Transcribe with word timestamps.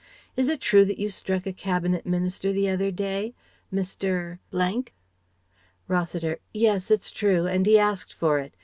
Is 0.35 0.49
it 0.49 0.59
true 0.61 0.83
that 0.85 0.97
you 0.97 1.09
struck 1.09 1.45
a 1.45 1.53
Cabinet 1.53 2.07
minister 2.07 2.51
the 2.51 2.67
other 2.69 2.89
day? 2.89 3.35
Mr.?" 3.71 4.39
Rossiter: 5.87 6.39
"Yes, 6.51 6.89
it's 6.89 7.11
true, 7.11 7.45
and 7.45 7.63
he 7.67 7.77
asked 7.77 8.15
for 8.15 8.39
it. 8.39 8.55